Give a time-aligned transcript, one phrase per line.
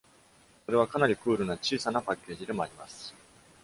[0.65, 3.13] それはかなりクールな小さなパッケージでもあります。